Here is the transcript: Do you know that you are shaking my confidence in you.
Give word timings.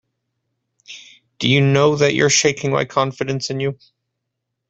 Do 1.37 1.47
you 1.47 1.61
know 1.61 1.95
that 1.95 2.15
you 2.15 2.25
are 2.25 2.29
shaking 2.31 2.71
my 2.71 2.85
confidence 2.85 3.51
in 3.51 3.59
you. 3.59 3.77